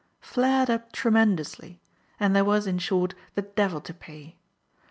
[0.31, 1.79] —flared up tremendously,
[2.19, 4.35] and there was, in short, the devil to pay.